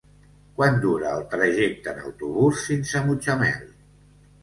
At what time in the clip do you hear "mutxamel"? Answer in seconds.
3.11-3.73